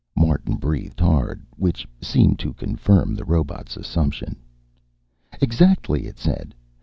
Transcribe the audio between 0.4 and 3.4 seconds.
breathed hard, which seemed to confirm the